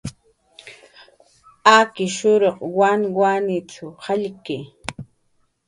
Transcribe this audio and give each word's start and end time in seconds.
"Akishuruq 1.77 2.57
wanwanit"" 2.79 3.71
jallki" 4.03 4.57